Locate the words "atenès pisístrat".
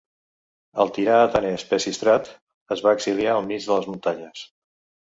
1.25-2.33